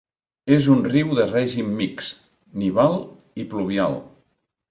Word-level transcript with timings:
És 0.53 0.67
un 0.75 0.79
riu 0.93 1.11
de 1.19 1.25
règim 1.31 1.69
mixt, 1.81 2.17
nival 2.63 2.97
i 3.43 3.45
pluvial. 3.53 4.01